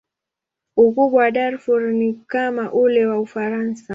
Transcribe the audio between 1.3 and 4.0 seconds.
Darfur ni kama ule wa Ufaransa.